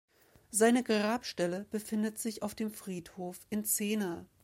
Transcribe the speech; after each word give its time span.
Seine 0.49 0.81
Grabstelle 0.81 1.67
befindet 1.69 2.17
sich 2.17 2.41
auf 2.41 2.55
dem 2.55 2.71
Friedhof 2.71 3.45
in 3.51 3.63
Zehna. 3.65 4.25